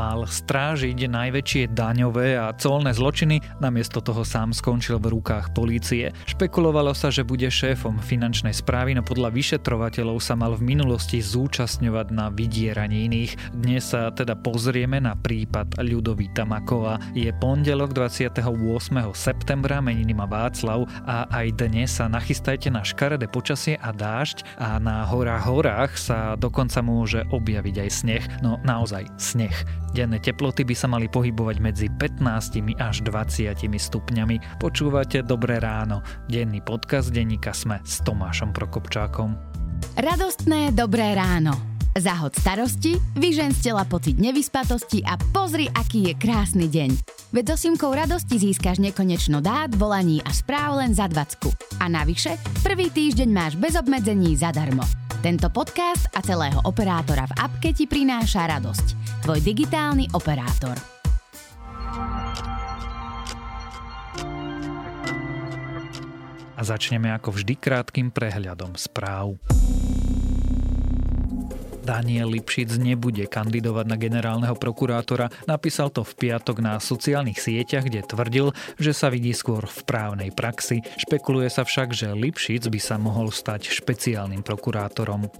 Mal 0.00 0.24
strážiť 0.24 1.12
najväčšie 1.12 1.76
daňové 1.76 2.32
a 2.40 2.56
colné 2.56 2.96
zločiny, 2.96 3.44
namiesto 3.60 4.00
toho 4.00 4.24
sám 4.24 4.56
skončil 4.56 4.96
v 4.96 5.12
rukách 5.12 5.52
polície. 5.52 6.08
Špekulovalo 6.24 6.96
sa, 6.96 7.12
že 7.12 7.20
bude 7.20 7.44
šéfom 7.44 8.00
finančnej 8.00 8.56
správy, 8.56 8.96
no 8.96 9.04
podľa 9.04 9.28
vyšetrovateľov 9.28 10.16
sa 10.24 10.40
mal 10.40 10.56
v 10.56 10.72
minulosti 10.72 11.20
zúčastňovať 11.20 12.16
na 12.16 12.32
vydieraní 12.32 13.12
iných. 13.12 13.52
Dnes 13.52 13.92
sa 13.92 14.08
teda 14.08 14.40
pozrieme 14.40 15.04
na 15.04 15.12
prípad 15.12 15.76
Ľudovita 15.84 16.48
Makova. 16.48 16.96
Je 17.12 17.28
pondelok 17.36 17.92
28. 17.92 18.40
septembra, 19.12 19.84
meniny 19.84 20.16
má 20.16 20.24
Václav 20.24 20.88
a 21.04 21.28
aj 21.28 21.60
dnes 21.60 21.92
sa 21.92 22.08
nachystajte 22.08 22.72
na 22.72 22.80
škaredé 22.80 23.28
počasie 23.28 23.76
a 23.76 23.92
dážď 23.92 24.48
a 24.56 24.80
na 24.80 25.04
horách 25.04 25.44
horách 25.44 25.92
sa 26.00 26.40
dokonca 26.40 26.80
môže 26.80 27.20
objaviť 27.28 27.76
aj 27.84 27.90
sneh. 27.92 28.24
No 28.40 28.56
naozaj 28.64 29.04
sneh. 29.20 29.52
Denné 29.90 30.22
teploty 30.22 30.62
by 30.62 30.74
sa 30.78 30.86
mali 30.86 31.10
pohybovať 31.10 31.56
medzi 31.58 31.86
15 31.90 32.78
až 32.78 32.96
20 33.02 33.58
stupňami. 33.58 34.62
Počúvate 34.62 35.26
Dobré 35.26 35.58
ráno. 35.58 36.06
Denný 36.30 36.62
podcast 36.62 37.10
denníka 37.10 37.50
Sme 37.50 37.82
s 37.82 37.98
Tomášom 38.06 38.54
Prokopčákom. 38.54 39.34
Radostné 39.98 40.70
Dobré 40.78 41.10
ráno. 41.18 41.58
Zahod 41.98 42.30
starosti, 42.38 43.02
vyžen 43.18 43.50
z 43.50 43.66
tela 43.66 43.82
pocit 43.82 44.14
nevyspatosti 44.14 45.02
a 45.02 45.18
pozri, 45.34 45.66
aký 45.66 46.06
je 46.06 46.14
krásny 46.14 46.70
deň. 46.70 46.90
Veď 47.34 47.54
so 47.54 47.66
Simkou 47.66 47.90
radosti 47.90 48.38
získaš 48.38 48.78
nekonečno 48.78 49.42
dát, 49.42 49.74
volaní 49.74 50.22
a 50.22 50.30
správ 50.30 50.78
len 50.78 50.94
za 50.94 51.10
20. 51.10 51.82
A 51.82 51.90
navyše, 51.90 52.38
prvý 52.62 52.94
týždeň 52.94 53.28
máš 53.34 53.58
bez 53.58 53.74
obmedzení 53.74 54.38
zadarmo. 54.38 54.86
Tento 55.18 55.50
podcast 55.50 56.06
a 56.14 56.22
celého 56.22 56.62
operátora 56.62 57.26
v 57.26 57.36
apke 57.42 57.74
ti 57.74 57.90
prináša 57.90 58.46
radosť. 58.46 58.99
Tvoj 59.30 59.46
digitálny 59.46 60.10
operátor. 60.10 60.74
A 66.58 66.62
začneme 66.66 67.14
ako 67.14 67.38
vždy 67.38 67.54
krátkým 67.54 68.10
prehľadom 68.10 68.74
správ. 68.74 69.38
Daniel 71.86 72.34
Lipšic 72.34 72.74
nebude 72.82 73.22
kandidovať 73.30 73.86
na 73.86 73.94
generálneho 73.94 74.58
prokurátora, 74.58 75.30
napísal 75.46 75.94
to 75.94 76.02
v 76.02 76.26
piatok 76.26 76.58
na 76.58 76.82
sociálnych 76.82 77.38
sieťach, 77.38 77.86
kde 77.86 78.02
tvrdil, 78.02 78.50
že 78.82 78.90
sa 78.90 79.14
vidí 79.14 79.30
skôr 79.30 79.62
v 79.62 79.78
právnej 79.86 80.34
praxi. 80.34 80.82
Špekuluje 80.98 81.46
sa 81.54 81.62
však, 81.62 81.94
že 81.94 82.18
Lipšic 82.18 82.66
by 82.66 82.80
sa 82.82 82.98
mohol 82.98 83.30
stať 83.30 83.70
špeciálnym 83.70 84.42
prokurátorom. 84.42 85.30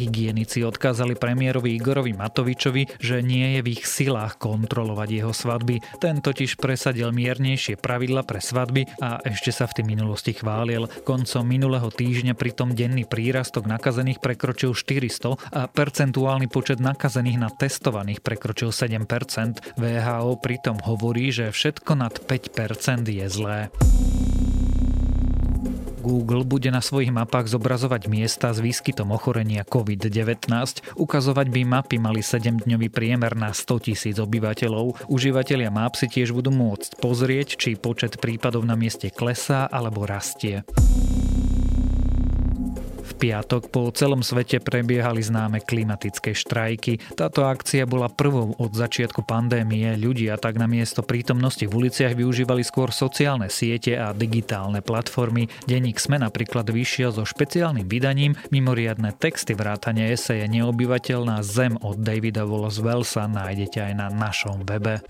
Hygienici 0.00 0.64
odkázali 0.64 1.12
premiérovi 1.12 1.76
Igorovi 1.76 2.16
Matovičovi, 2.16 2.96
že 2.96 3.20
nie 3.20 3.56
je 3.56 3.60
v 3.60 3.68
ich 3.76 3.84
silách 3.84 4.40
kontrolovať 4.40 5.08
jeho 5.12 5.32
svadby. 5.36 5.84
Ten 6.00 6.24
totiž 6.24 6.56
presadil 6.56 7.12
miernejšie 7.12 7.76
pravidla 7.76 8.24
pre 8.24 8.40
svadby 8.40 8.88
a 9.04 9.20
ešte 9.20 9.52
sa 9.52 9.68
v 9.68 9.76
tej 9.76 9.84
minulosti 9.84 10.32
chválil. 10.32 10.88
Koncom 11.04 11.44
minulého 11.44 11.92
týždňa 11.92 12.32
pritom 12.32 12.72
denný 12.72 13.04
prírastok 13.04 13.68
nakazených 13.68 14.24
prekročil 14.24 14.72
400 14.72 15.36
a 15.52 15.68
percentuálny 15.68 16.48
počet 16.48 16.80
nakazených 16.80 17.36
na 17.36 17.52
testovaných 17.52 18.24
prekročil 18.24 18.72
7%. 18.72 19.76
VHO 19.76 20.40
pritom 20.40 20.80
hovorí, 20.80 21.28
že 21.28 21.52
všetko 21.52 21.92
nad 22.00 22.16
5% 22.16 23.04
je 23.04 23.26
zlé. 23.28 23.68
Google 26.00 26.48
bude 26.48 26.72
na 26.72 26.80
svojich 26.80 27.12
mapách 27.12 27.52
zobrazovať 27.52 28.08
miesta 28.08 28.50
s 28.50 28.58
výskytom 28.58 29.12
ochorenia 29.12 29.68
COVID-19. 29.68 30.48
Ukazovať 30.96 31.46
by 31.52 31.60
mapy 31.68 31.96
mali 32.00 32.24
7-dňový 32.24 32.88
priemer 32.88 33.36
na 33.36 33.52
100 33.52 33.92
tisíc 33.92 34.16
obyvateľov. 34.16 35.12
Užívateľia 35.12 35.68
map 35.68 36.00
si 36.00 36.08
tiež 36.08 36.32
budú 36.32 36.48
môcť 36.48 36.96
pozrieť, 36.98 37.60
či 37.60 37.76
počet 37.76 38.16
prípadov 38.16 38.64
na 38.64 38.74
mieste 38.74 39.12
klesá 39.12 39.68
alebo 39.68 40.08
rastie 40.08 40.64
piatok 43.20 43.68
po 43.68 43.92
celom 43.92 44.24
svete 44.24 44.64
prebiehali 44.64 45.20
známe 45.20 45.60
klimatické 45.60 46.32
štrajky. 46.32 46.96
Táto 47.12 47.44
akcia 47.44 47.84
bola 47.84 48.08
prvou 48.08 48.56
od 48.56 48.72
začiatku 48.72 49.28
pandémie. 49.28 49.92
Ľudia 50.00 50.40
tak 50.40 50.56
na 50.56 50.64
miesto 50.64 51.04
prítomnosti 51.04 51.68
v 51.68 51.76
uliciach 51.76 52.16
využívali 52.16 52.64
skôr 52.64 52.88
sociálne 52.88 53.52
siete 53.52 54.00
a 54.00 54.16
digitálne 54.16 54.80
platformy. 54.80 55.52
Denník 55.68 56.00
SME 56.00 56.24
napríklad 56.24 56.72
vyšiel 56.72 57.12
so 57.12 57.28
špeciálnym 57.28 57.84
vydaním 57.84 58.32
mimoriadne 58.48 59.12
texty 59.12 59.52
vrátane 59.52 60.08
eseje 60.08 60.48
Neobyvateľná 60.48 61.44
zem 61.44 61.76
od 61.84 62.00
Davida 62.00 62.48
Wallace 62.48 62.80
Wellsa 62.80 63.28
nájdete 63.28 63.84
aj 63.84 63.92
na 64.00 64.08
našom 64.08 64.64
webe. 64.64 65.04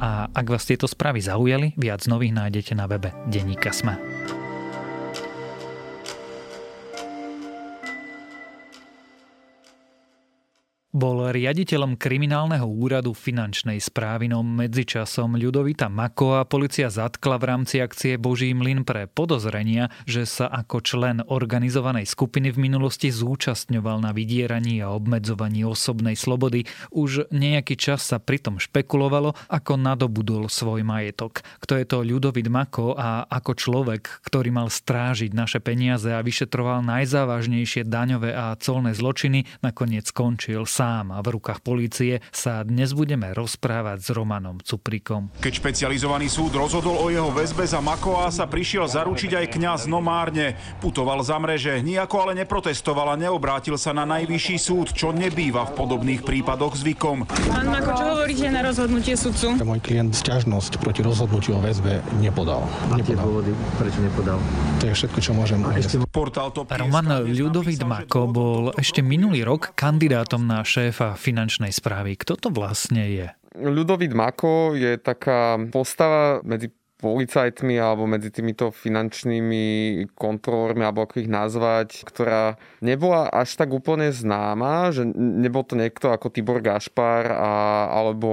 A 0.00 0.32
ak 0.32 0.46
vás 0.48 0.64
tieto 0.64 0.88
správy 0.88 1.20
zaujali, 1.20 1.76
viac 1.76 2.08
nových 2.08 2.32
nájdete 2.32 2.72
na 2.72 2.88
webe 2.88 3.12
Denníka 3.28 3.68
Sme. 3.68 4.00
Bol 11.00 11.32
riaditeľom 11.32 11.96
kriminálneho 11.96 12.68
úradu 12.68 13.16
finančnej 13.16 13.80
správy, 13.80 14.28
no 14.28 14.44
medzičasom 14.44 15.32
Ľudovita 15.32 15.88
a 15.88 16.44
policia 16.44 16.92
zatkla 16.92 17.40
v 17.40 17.44
rámci 17.48 17.80
akcie 17.80 18.20
Boží 18.20 18.52
mlyn 18.52 18.84
pre 18.84 19.08
podozrenia, 19.08 19.88
že 20.04 20.28
sa 20.28 20.52
ako 20.52 20.84
člen 20.84 21.24
organizovanej 21.24 22.04
skupiny 22.04 22.52
v 22.52 22.68
minulosti 22.68 23.08
zúčastňoval 23.08 24.04
na 24.04 24.12
vydieraní 24.12 24.84
a 24.84 24.92
obmedzovaní 24.92 25.64
osobnej 25.64 26.20
slobody. 26.20 26.68
Už 26.92 27.32
nejaký 27.32 27.80
čas 27.80 28.04
sa 28.04 28.20
pritom 28.20 28.60
špekulovalo, 28.60 29.32
ako 29.48 29.80
nadobudol 29.80 30.52
svoj 30.52 30.84
majetok. 30.84 31.40
Kto 31.64 31.80
je 31.80 31.88
to 31.88 32.04
Ľudovit 32.04 32.52
Mako 32.52 32.92
a 32.92 33.24
ako 33.24 33.56
človek, 33.56 34.20
ktorý 34.28 34.52
mal 34.52 34.68
strážiť 34.68 35.32
naše 35.32 35.64
peniaze 35.64 36.12
a 36.12 36.20
vyšetroval 36.20 36.84
najzávažnejšie 36.84 37.88
daňové 37.88 38.36
a 38.36 38.52
colné 38.60 38.92
zločiny, 38.92 39.48
nakoniec 39.64 40.04
skončil 40.04 40.68
sám 40.68 40.89
a 40.90 41.18
v 41.22 41.38
rukách 41.38 41.62
polície, 41.62 42.18
sa 42.34 42.66
dnes 42.66 42.90
budeme 42.90 43.30
rozprávať 43.30 44.02
s 44.02 44.08
Romanom 44.10 44.58
Cuprikom. 44.58 45.30
Keď 45.38 45.52
špecializovaný 45.62 46.26
súd 46.26 46.58
rozhodol 46.58 46.98
o 46.98 47.06
jeho 47.06 47.30
väzbe 47.30 47.62
za 47.62 47.78
Makoa, 47.78 48.34
sa 48.34 48.50
prišiel 48.50 48.90
zaručiť 48.90 49.38
aj 49.38 49.46
kňaz 49.54 49.80
Nomárne. 49.86 50.58
Putoval 50.82 51.22
za 51.22 51.38
mreže, 51.38 51.78
nijako 51.84 52.26
ale 52.26 52.42
neprotestoval 52.42 53.14
a 53.14 53.20
neobrátil 53.20 53.78
sa 53.78 53.94
na 53.94 54.02
najvyšší 54.02 54.56
súd, 54.58 54.90
čo 54.90 55.14
nebýva 55.14 55.70
v 55.70 55.72
podobných 55.78 56.26
prípadoch 56.26 56.74
zvykom. 56.74 57.28
Pán 57.28 57.66
Mako, 57.70 57.90
čo 57.94 58.04
hovoríte 58.10 58.46
na 58.50 58.60
rozhodnutie 58.66 59.14
sudcu? 59.14 59.60
Môj 59.62 59.78
klient 59.84 60.16
sťažnosť 60.18 60.82
proti 60.82 61.06
rozhodnutiu 61.06 61.54
o 61.56 61.60
väzbe 61.62 62.02
nepodal. 62.18 62.66
Tie 63.06 63.14
dôvody, 63.14 63.54
prečo 63.78 64.02
nepodal? 64.02 64.40
To 64.80 64.84
je 64.88 64.94
všetko, 64.96 65.18
čo 65.22 65.32
môžem 65.36 65.60
ešte... 65.78 66.02
Roman 66.80 67.28
Ľudovít 67.28 67.84
Mako 67.84 68.20
bol 68.26 68.62
ešte 68.74 69.04
minulý 69.04 69.44
rok 69.44 69.76
kandidátom 69.76 70.42
na 70.48 70.64
šéfa 70.80 71.12
finančnej 71.20 71.76
správy. 71.76 72.16
Kto 72.16 72.40
to 72.40 72.48
vlastne 72.48 73.04
je? 73.04 73.28
Ľudovít 73.60 74.16
Mako 74.16 74.72
je 74.72 74.96
taká 74.96 75.60
postava 75.68 76.40
medzi 76.40 76.72
policajtmi 77.00 77.80
alebo 77.80 78.04
medzi 78.04 78.28
týmito 78.28 78.68
finančnými 78.68 79.64
kontrolórmi, 80.12 80.84
alebo 80.84 81.08
ako 81.08 81.24
ich 81.24 81.32
nazvať, 81.32 82.04
ktorá 82.04 82.60
nebola 82.84 83.28
až 83.32 83.56
tak 83.56 83.72
úplne 83.72 84.12
známa, 84.12 84.92
že 84.92 85.08
nebol 85.16 85.64
to 85.64 85.80
niekto 85.80 86.12
ako 86.12 86.28
Tibor 86.28 86.60
Gašpar 86.60 87.24
a, 87.32 87.52
alebo 87.88 88.30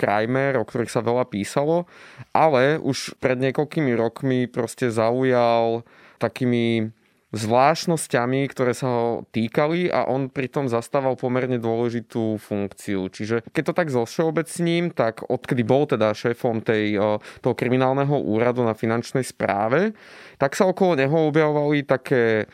Krajmer, 0.00 0.56
o 0.56 0.64
ktorých 0.64 0.92
sa 0.92 1.04
veľa 1.04 1.28
písalo, 1.28 1.84
ale 2.32 2.80
už 2.80 3.20
pred 3.20 3.36
niekoľkými 3.36 3.92
rokmi 3.92 4.48
proste 4.48 4.88
zaujal 4.88 5.84
takými 6.16 6.92
zvláštnosťami, 7.30 8.50
ktoré 8.50 8.74
sa 8.74 8.88
ho 8.90 9.06
týkali 9.30 9.86
a 9.86 10.10
on 10.10 10.26
pritom 10.26 10.66
zastával 10.66 11.14
pomerne 11.14 11.62
dôležitú 11.62 12.42
funkciu. 12.42 13.06
Čiže 13.06 13.46
keď 13.54 13.62
to 13.70 13.74
tak 13.74 13.94
zovšeobecním, 13.94 14.90
tak 14.90 15.22
odkedy 15.30 15.62
bol 15.62 15.86
teda 15.86 16.10
šéfom 16.10 16.58
tej, 16.58 16.98
toho 17.38 17.54
kriminálneho 17.54 18.18
úradu 18.18 18.66
na 18.66 18.74
finančnej 18.74 19.22
správe, 19.22 19.94
tak 20.42 20.58
sa 20.58 20.66
okolo 20.66 20.98
neho 20.98 21.30
objavovali 21.30 21.86
také 21.86 22.50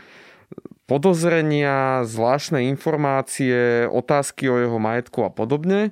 podozrenia, 0.87 2.07
zvláštne 2.07 2.63
informácie, 2.71 3.91
otázky 3.91 4.47
o 4.47 4.57
jeho 4.61 4.79
majetku 4.79 5.27
a 5.27 5.31
podobne. 5.35 5.91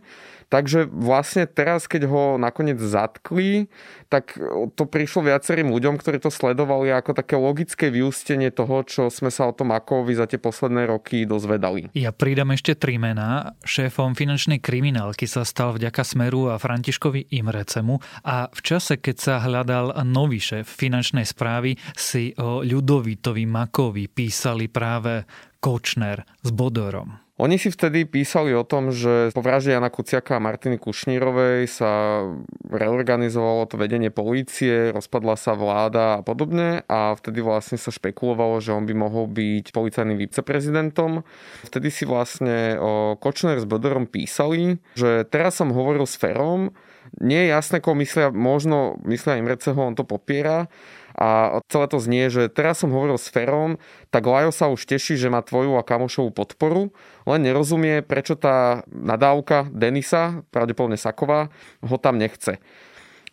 Takže 0.52 0.86
vlastne 0.90 1.48
teraz, 1.48 1.88
keď 1.88 2.08
ho 2.08 2.22
nakoniec 2.36 2.78
zatkli, 2.78 3.68
tak 4.12 4.36
to 4.78 4.84
prišlo 4.86 5.26
viacerým 5.26 5.72
ľuďom, 5.72 5.98
ktorí 5.98 6.22
to 6.22 6.30
sledovali 6.30 6.92
ako 6.92 7.16
také 7.16 7.34
logické 7.34 7.90
vyústenie 7.90 8.52
toho, 8.54 8.84
čo 8.86 9.08
sme 9.10 9.32
sa 9.32 9.50
o 9.50 9.56
tom 9.56 9.74
Akovi 9.74 10.14
za 10.14 10.28
tie 10.30 10.38
posledné 10.38 10.86
roky 10.86 11.26
dozvedali. 11.26 11.90
Ja 11.96 12.14
pridám 12.14 12.54
ešte 12.54 12.78
tri 12.78 13.00
mená. 13.00 13.58
Šéfom 13.66 14.14
finančnej 14.14 14.62
kriminálky 14.62 15.26
sa 15.26 15.42
stal 15.42 15.74
vďaka 15.74 16.04
Smeru 16.06 16.52
a 16.52 16.60
Františkovi 16.60 17.34
Imrecemu 17.34 17.98
a 18.22 18.46
v 18.52 18.60
čase, 18.62 19.00
keď 19.00 19.16
sa 19.18 19.34
hľadal 19.42 20.04
nový 20.06 20.38
šéf 20.38 20.68
finančnej 20.68 21.26
správy, 21.26 21.74
si 21.96 22.36
o 22.38 22.62
Ľudovitovi 22.62 23.44
Makovi 23.48 24.06
písali 24.06 24.68
práve 24.68 25.24
Kočner 25.58 26.22
s 26.44 26.50
Bodorom. 26.52 27.23
Oni 27.34 27.58
si 27.58 27.66
vtedy 27.66 28.06
písali 28.06 28.54
o 28.54 28.62
tom, 28.62 28.94
že 28.94 29.34
po 29.34 29.42
vražde 29.42 29.74
Jana 29.74 29.90
Kuciaka 29.90 30.38
a 30.38 30.44
Martiny 30.44 30.78
Kušnírovej 30.78 31.66
sa 31.66 32.22
reorganizovalo 32.70 33.66
to 33.66 33.74
vedenie 33.74 34.14
polície, 34.14 34.94
rozpadla 34.94 35.34
sa 35.34 35.58
vláda 35.58 36.18
a 36.18 36.22
podobne 36.22 36.86
a 36.86 37.10
vtedy 37.18 37.42
vlastne 37.42 37.74
sa 37.74 37.90
špekulovalo, 37.90 38.62
že 38.62 38.70
on 38.70 38.86
by 38.86 38.94
mohol 38.94 39.26
byť 39.26 39.74
policajným 39.74 40.14
viceprezidentom. 40.14 41.26
Vtedy 41.66 41.90
si 41.90 42.06
vlastne 42.06 42.78
Kočner 43.18 43.58
s 43.58 43.66
Bodorom 43.66 44.06
písali, 44.06 44.78
že 44.94 45.26
teraz 45.26 45.58
som 45.58 45.74
hovoril 45.74 46.06
s 46.06 46.14
Ferom, 46.14 46.70
nie 47.18 47.46
je 47.46 47.52
jasné, 47.52 47.82
koho 47.82 47.98
myslia, 47.98 48.30
možno 48.30 48.96
myslia 49.10 49.42
Imreceho, 49.42 49.76
on 49.76 49.98
to 49.98 50.06
popiera, 50.06 50.70
a 51.14 51.62
celé 51.70 51.86
to 51.86 52.02
znie, 52.02 52.26
že 52.26 52.50
teraz 52.50 52.82
som 52.82 52.90
hovoril 52.90 53.14
s 53.14 53.30
Ferom, 53.30 53.78
tak 54.10 54.26
Lajo 54.26 54.50
sa 54.50 54.66
už 54.66 54.82
teší, 54.82 55.14
že 55.14 55.30
má 55.30 55.46
tvoju 55.46 55.78
a 55.78 55.86
kamošovú 55.86 56.34
podporu, 56.34 56.90
len 57.24 57.40
nerozumie, 57.46 58.02
prečo 58.02 58.34
tá 58.34 58.82
nadávka 58.90 59.70
Denisa, 59.70 60.42
pravdepodobne 60.50 60.98
Saková, 60.98 61.54
ho 61.86 61.96
tam 62.02 62.18
nechce. 62.18 62.58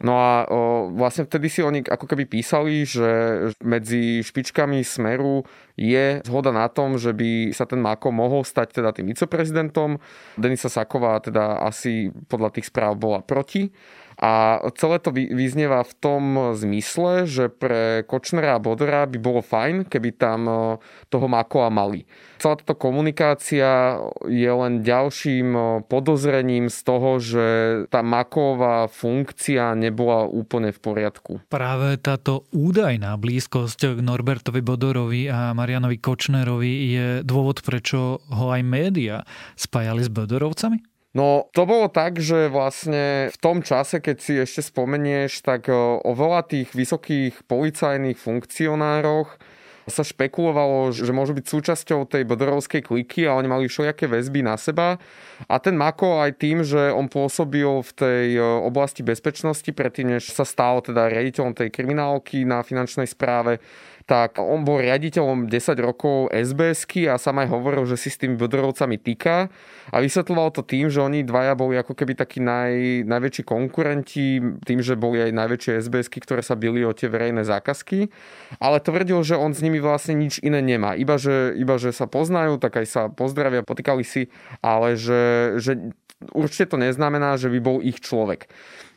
No 0.01 0.17
a 0.17 0.49
o, 0.49 0.89
vlastne 0.97 1.29
vtedy 1.29 1.45
si 1.45 1.61
oni 1.61 1.85
ako 1.85 2.09
keby 2.09 2.25
písali, 2.25 2.89
že 2.89 3.05
medzi 3.61 4.25
špičkami 4.25 4.81
Smeru 4.81 5.45
je 5.77 6.25
zhoda 6.25 6.49
na 6.49 6.65
tom, 6.73 6.97
že 6.97 7.13
by 7.13 7.53
sa 7.53 7.69
ten 7.69 7.77
Mako 7.77 8.09
mohol 8.09 8.41
stať 8.41 8.81
teda 8.81 8.97
tým 8.97 9.13
viceprezidentom. 9.13 10.01
Denisa 10.41 10.73
Saková 10.73 11.21
teda 11.21 11.61
asi 11.61 12.09
podľa 12.25 12.49
tých 12.57 12.73
správ 12.73 12.97
bola 12.97 13.21
proti. 13.21 13.69
A 14.21 14.61
celé 14.77 15.01
to 15.01 15.09
vyznieva 15.09 15.81
v 15.81 15.93
tom 15.97 16.23
zmysle, 16.53 17.25
že 17.25 17.49
pre 17.49 18.05
Kočnera 18.05 18.53
a 18.53 18.61
Bodora 18.61 19.09
by 19.09 19.17
bolo 19.17 19.41
fajn, 19.41 19.89
keby 19.89 20.13
tam 20.13 20.45
e, 20.45 20.53
toho 21.09 21.25
Makova 21.25 21.73
mali. 21.73 22.05
Celá 22.37 22.53
táto 22.53 22.77
komunikácia 22.77 23.97
je 24.29 24.45
len 24.45 24.85
ďalším 24.85 25.47
e, 25.57 25.61
podozrením 25.89 26.69
z 26.69 26.79
toho, 26.85 27.17
že 27.17 27.45
tá 27.89 28.05
Maková 28.05 28.85
funkcia 28.93 29.73
nebola 29.73 30.29
úplne 30.29 30.69
v 30.69 30.77
poriadku. 30.77 31.41
Práve 31.49 31.97
táto 31.97 32.45
údajná 32.53 33.17
blízkosť 33.17 33.97
k 33.97 33.99
Norbertovi 34.05 34.61
Bodorovi 34.61 35.33
a 35.33 35.57
Marianovi 35.57 35.97
Kočnerovi 35.97 36.73
je 36.93 37.07
dôvod, 37.25 37.65
prečo 37.65 38.21
ho 38.21 38.45
aj 38.53 38.61
média 38.61 39.25
spájali 39.57 40.05
s 40.05 40.13
Bodorovcami? 40.13 40.91
No 41.11 41.51
to 41.51 41.67
bolo 41.67 41.91
tak, 41.91 42.23
že 42.23 42.47
vlastne 42.47 43.27
v 43.35 43.37
tom 43.43 43.59
čase, 43.59 43.99
keď 43.99 44.17
si 44.23 44.33
ešte 44.39 44.63
spomenieš, 44.63 45.43
tak 45.43 45.67
e, 45.67 45.75
o 45.75 46.11
veľa 46.15 46.47
tých 46.47 46.71
vysokých 46.71 47.43
policajných 47.51 48.15
funkcionároch 48.15 49.35
sa 49.91 50.07
špekulovalo, 50.07 50.95
že 50.95 51.11
môžu 51.11 51.35
byť 51.35 51.45
súčasťou 51.51 52.07
tej 52.07 52.23
bodorovskej 52.23 52.85
kliky 52.85 53.27
a 53.27 53.35
oni 53.35 53.51
mali 53.51 53.67
všelijaké 53.67 54.07
väzby 54.07 54.39
na 54.45 54.55
seba. 54.55 55.01
A 55.51 55.59
ten 55.59 55.75
Mako 55.75 56.21
aj 56.23 56.37
tým, 56.39 56.63
že 56.63 56.93
on 56.95 57.11
pôsobil 57.11 57.67
v 57.67 57.91
tej 57.91 58.27
e, 58.37 58.41
oblasti 58.41 59.03
bezpečnosti 59.03 59.67
predtým, 59.67 60.15
než 60.15 60.31
sa 60.31 60.47
stal 60.47 60.79
teda 60.79 61.11
riaditeľom 61.11 61.51
tej 61.51 61.75
kriminálky 61.75 62.47
na 62.47 62.63
finančnej 62.63 63.09
správe, 63.09 63.59
tak 64.11 64.43
on 64.43 64.67
bol 64.67 64.83
riaditeľom 64.83 65.47
10 65.47 65.79
rokov 65.79 66.27
SBSky 66.35 67.07
a 67.07 67.15
sám 67.15 67.47
aj 67.47 67.55
hovoril, 67.55 67.87
že 67.87 67.95
si 67.95 68.11
s 68.11 68.19
tými 68.19 68.35
Bodorovcami 68.35 68.99
týka 68.99 69.47
a 69.87 69.97
vysvetľoval 70.03 70.51
to 70.51 70.67
tým, 70.67 70.91
že 70.91 70.99
oni 70.99 71.23
dvaja 71.23 71.55
boli 71.55 71.79
ako 71.79 71.95
keby 71.95 72.19
takí 72.19 72.43
naj, 72.43 73.07
najväčší 73.07 73.47
konkurenti, 73.47 74.43
tým, 74.67 74.83
že 74.83 74.99
boli 74.99 75.23
aj 75.23 75.31
najväčšie 75.31 75.87
SBSky, 75.87 76.19
ktoré 76.27 76.43
sa 76.43 76.59
bili 76.59 76.83
o 76.83 76.91
tie 76.91 77.07
verejné 77.07 77.47
zákazky, 77.47 78.11
ale 78.59 78.83
tvrdil, 78.83 79.23
že 79.23 79.39
on 79.39 79.55
s 79.55 79.63
nimi 79.63 79.79
vlastne 79.79 80.19
nič 80.19 80.43
iné 80.43 80.59
nemá. 80.59 80.91
Iba, 80.99 81.15
že, 81.15 81.55
iba, 81.55 81.79
že 81.79 81.95
sa 81.95 82.03
poznajú, 82.03 82.59
tak 82.59 82.83
aj 82.83 82.87
sa 82.91 83.01
pozdravia, 83.07 83.63
potýkali 83.63 84.03
si, 84.03 84.27
ale 84.59 84.99
že, 84.99 85.55
že 85.63 85.95
určite 86.35 86.75
to 86.75 86.75
neznamená, 86.75 87.39
že 87.39 87.47
by 87.47 87.59
bol 87.63 87.79
ich 87.79 88.03
človek. 88.03 88.51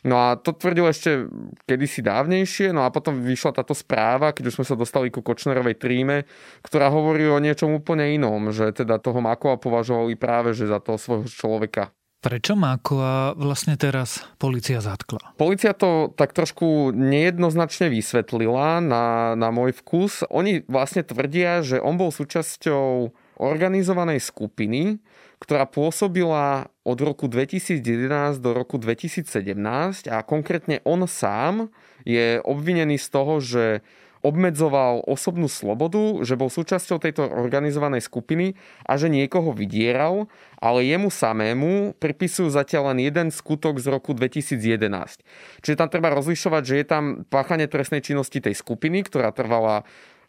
No 0.04 0.20
a 0.20 0.36
to 0.36 0.52
tvrdil 0.52 0.84
ešte 0.92 1.32
kedysi 1.64 2.04
dávnejšie, 2.04 2.76
no 2.76 2.84
a 2.84 2.92
potom 2.92 3.24
vyšla 3.24 3.56
táto 3.56 3.72
správa, 3.72 4.36
keď 4.36 4.52
už 4.52 4.56
sme 4.60 4.68
sa 4.68 4.76
dostali 4.76 5.08
ku 5.08 5.24
Kočnerovej 5.24 5.80
tríme, 5.80 6.28
ktorá 6.60 6.92
hovorí 6.92 7.24
o 7.24 7.40
niečom 7.40 7.72
úplne 7.72 8.12
inom, 8.12 8.52
že 8.52 8.68
teda 8.76 9.00
toho 9.00 9.24
Makova 9.24 9.56
považovali 9.56 10.12
práve 10.20 10.52
že 10.52 10.68
za 10.68 10.76
toho 10.76 11.00
svojho 11.00 11.24
človeka. 11.24 11.88
Prečo 12.24 12.56
Makova 12.56 13.36
vlastne 13.36 13.76
teraz 13.76 14.24
policia 14.40 14.80
zatkla? 14.80 15.36
Polícia 15.36 15.76
to 15.76 16.08
tak 16.16 16.32
trošku 16.32 16.92
nejednoznačne 16.92 17.92
vysvetlila 17.92 18.80
na, 18.80 19.36
na 19.36 19.48
môj 19.52 19.76
vkus. 19.76 20.24
Oni 20.32 20.64
vlastne 20.64 21.04
tvrdia, 21.04 21.60
že 21.60 21.76
on 21.80 22.00
bol 22.00 22.08
súčasťou 22.08 23.12
organizovanej 23.38 24.22
skupiny, 24.22 25.02
ktorá 25.42 25.68
pôsobila 25.68 26.72
od 26.86 26.98
roku 27.00 27.26
2011 27.28 28.40
do 28.40 28.50
roku 28.54 28.80
2017 28.80 29.26
a 30.08 30.22
konkrétne 30.24 30.80
on 30.86 31.04
sám 31.04 31.68
je 32.06 32.40
obvinený 32.44 32.96
z 32.96 33.08
toho, 33.10 33.34
že 33.40 33.64
obmedzoval 34.24 35.04
osobnú 35.04 35.52
slobodu, 35.52 36.24
že 36.24 36.40
bol 36.40 36.48
súčasťou 36.48 36.96
tejto 36.96 37.28
organizovanej 37.28 38.08
skupiny 38.08 38.56
a 38.88 38.96
že 38.96 39.12
niekoho 39.12 39.52
vydieral, 39.52 40.32
ale 40.56 40.88
jemu 40.88 41.12
samému 41.12 42.00
pripisujú 42.00 42.48
zatiaľ 42.48 42.96
len 42.96 43.04
jeden 43.04 43.28
skutok 43.28 43.76
z 43.76 43.92
roku 43.92 44.16
2011. 44.16 45.20
Čiže 45.60 45.76
tam 45.76 45.92
treba 45.92 46.08
rozlišovať, 46.16 46.62
že 46.64 46.74
je 46.80 46.86
tam 46.88 47.04
páchanie 47.28 47.68
trestnej 47.68 48.00
činnosti 48.00 48.40
tej 48.40 48.56
skupiny, 48.56 49.04
ktorá 49.04 49.28
trvala 49.28 49.84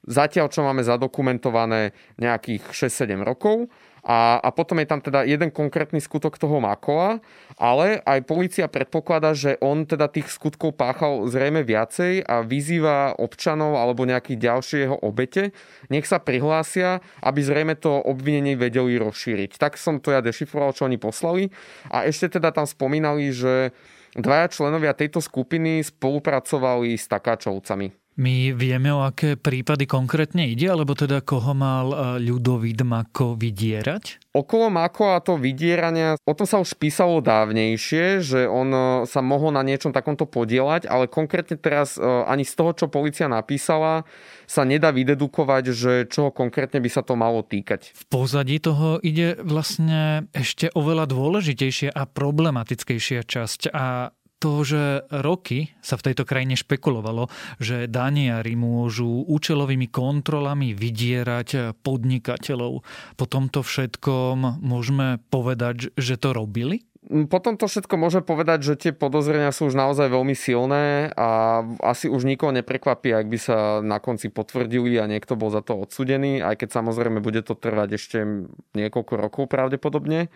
zatiaľ, 0.06 0.48
čo 0.50 0.62
máme 0.66 0.86
zadokumentované 0.86 1.94
nejakých 2.22 2.72
6-7 2.72 3.26
rokov 3.26 3.68
a, 4.06 4.38
a 4.38 4.54
potom 4.54 4.78
je 4.78 4.86
tam 4.86 5.02
teda 5.02 5.26
jeden 5.26 5.50
konkrétny 5.50 5.98
skutok 5.98 6.38
toho 6.38 6.62
Makoa, 6.62 7.18
ale 7.58 8.06
aj 8.06 8.30
policia 8.30 8.70
predpokladá, 8.70 9.34
že 9.34 9.58
on 9.66 9.82
teda 9.90 10.06
tých 10.14 10.30
skutkov 10.30 10.78
páchal 10.78 11.26
zrejme 11.26 11.66
viacej 11.66 12.22
a 12.22 12.46
vyzýva 12.46 13.18
občanov 13.18 13.82
alebo 13.82 14.06
nejakých 14.06 14.38
ďalšie 14.38 14.78
jeho 14.86 14.98
obete, 15.02 15.58
nech 15.90 16.06
sa 16.06 16.22
prihlásia, 16.22 17.02
aby 17.26 17.42
zrejme 17.42 17.74
to 17.82 17.98
obvinenie 17.98 18.54
vedeli 18.54 19.02
rozšíriť. 19.02 19.58
Tak 19.58 19.74
som 19.74 19.98
to 19.98 20.14
ja 20.14 20.22
dešifroval, 20.22 20.78
čo 20.78 20.86
oni 20.86 21.02
poslali. 21.02 21.50
A 21.90 22.06
ešte 22.06 22.38
teda 22.38 22.54
tam 22.54 22.70
spomínali, 22.70 23.34
že 23.34 23.74
dvaja 24.14 24.54
členovia 24.54 24.94
tejto 24.94 25.18
skupiny 25.18 25.82
spolupracovali 25.82 26.94
s 26.94 27.10
takáčovcami. 27.10 28.05
My 28.16 28.56
vieme, 28.56 28.96
o 28.96 29.04
aké 29.04 29.36
prípady 29.36 29.84
konkrétne 29.92 30.48
ide, 30.48 30.72
alebo 30.72 30.96
teda 30.96 31.20
koho 31.20 31.52
mal 31.52 31.92
e, 31.92 31.98
ľudovít 32.24 32.80
Mako 32.80 33.36
vydierať? 33.36 34.32
Okolo 34.32 34.72
Mako 34.72 35.12
a 35.12 35.20
to 35.20 35.36
vydierania, 35.36 36.16
o 36.24 36.32
tom 36.32 36.48
sa 36.48 36.64
už 36.64 36.80
písalo 36.80 37.20
dávnejšie, 37.20 38.24
že 38.24 38.48
on 38.48 38.72
e, 38.72 38.80
sa 39.04 39.20
mohol 39.20 39.52
na 39.52 39.68
niečom 39.68 39.92
takomto 39.92 40.24
podielať, 40.24 40.88
ale 40.88 41.12
konkrétne 41.12 41.60
teraz 41.60 42.00
e, 42.00 42.08
ani 42.08 42.48
z 42.48 42.56
toho, 42.56 42.72
čo 42.72 42.88
policia 42.88 43.28
napísala, 43.28 44.08
sa 44.48 44.64
nedá 44.64 44.96
vydedukovať, 44.96 45.64
že 45.76 45.92
čoho 46.08 46.32
konkrétne 46.32 46.80
by 46.80 46.88
sa 46.88 47.04
to 47.04 47.20
malo 47.20 47.44
týkať. 47.44 47.92
V 47.92 48.04
pozadí 48.08 48.64
toho 48.64 48.96
ide 49.04 49.36
vlastne 49.44 50.32
ešte 50.32 50.72
oveľa 50.72 51.12
dôležitejšia 51.12 51.92
a 51.92 52.08
problematickejšia 52.08 53.28
časť 53.28 53.76
a 53.76 54.16
to, 54.46 54.62
že 54.62 55.10
roky 55.10 55.74
sa 55.82 55.98
v 55.98 56.06
tejto 56.14 56.22
krajine 56.22 56.54
špekulovalo, 56.54 57.34
že 57.58 57.90
daniari 57.90 58.54
môžu 58.54 59.26
účelovými 59.26 59.90
kontrolami 59.90 60.78
vydierať 60.78 61.74
podnikateľov. 61.82 62.86
Po 63.18 63.26
tomto 63.26 63.66
všetkom 63.66 64.62
môžeme 64.62 65.18
povedať, 65.34 65.98
že 65.98 66.22
to 66.22 66.38
robili? 66.38 66.86
Potom 67.06 67.54
to 67.54 67.70
všetko 67.70 68.02
môže 68.02 68.22
povedať, 68.26 68.66
že 68.66 68.74
tie 68.82 68.92
podozrenia 68.94 69.54
sú 69.54 69.70
už 69.70 69.78
naozaj 69.78 70.10
veľmi 70.10 70.34
silné 70.34 71.14
a 71.14 71.62
asi 71.86 72.10
už 72.10 72.26
nikoho 72.26 72.50
neprekvapí, 72.50 73.14
ak 73.14 73.30
by 73.30 73.38
sa 73.38 73.58
na 73.82 74.02
konci 74.02 74.34
potvrdili 74.34 74.98
a 74.98 75.06
niekto 75.06 75.38
bol 75.38 75.54
za 75.54 75.62
to 75.62 75.78
odsudený, 75.78 76.42
aj 76.42 76.66
keď 76.66 76.82
samozrejme 76.82 77.22
bude 77.22 77.46
to 77.46 77.54
trvať 77.54 77.98
ešte 77.98 78.26
niekoľko 78.74 79.14
rokov 79.22 79.46
pravdepodobne 79.50 80.34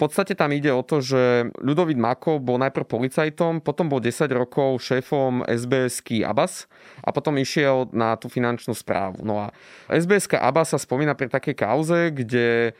podstate 0.00 0.32
tam 0.32 0.48
ide 0.56 0.72
o 0.72 0.80
to, 0.80 1.04
že 1.04 1.52
Ľudovít 1.60 2.00
Mako 2.00 2.40
bol 2.40 2.56
najprv 2.56 2.88
policajtom, 2.88 3.60
potom 3.60 3.92
bol 3.92 4.00
10 4.00 4.32
rokov 4.32 4.80
šéfom 4.80 5.44
SBS-ky 5.44 6.24
Abbas 6.24 6.64
a 7.04 7.12
potom 7.12 7.36
išiel 7.36 7.92
na 7.92 8.16
tú 8.16 8.32
finančnú 8.32 8.72
správu. 8.72 9.20
No 9.20 9.44
a 9.44 9.52
SBS-ka 9.92 10.40
sa 10.64 10.80
spomína 10.80 11.12
pri 11.12 11.28
takej 11.28 11.52
kauze, 11.52 12.08
kde 12.16 12.72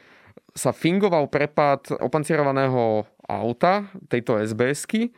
sa 0.56 0.72
fingoval 0.72 1.28
prepad 1.28 1.92
opancierovaného 2.00 3.04
auta 3.28 3.86
tejto 4.08 4.40
SBS-ky 4.40 5.12